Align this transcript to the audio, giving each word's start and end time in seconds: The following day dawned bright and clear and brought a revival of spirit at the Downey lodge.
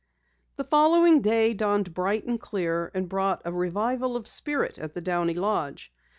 The 0.55 0.63
following 0.63 1.21
day 1.21 1.53
dawned 1.53 1.93
bright 1.93 2.25
and 2.25 2.41
clear 2.41 2.89
and 2.95 3.07
brought 3.07 3.43
a 3.45 3.53
revival 3.53 4.15
of 4.15 4.27
spirit 4.27 4.79
at 4.79 4.95
the 4.95 5.01
Downey 5.01 5.35
lodge. 5.35 5.93